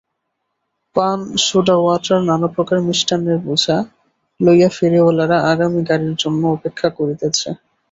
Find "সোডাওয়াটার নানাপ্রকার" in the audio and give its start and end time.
1.45-2.77